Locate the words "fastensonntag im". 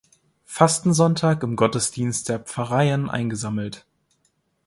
0.47-1.55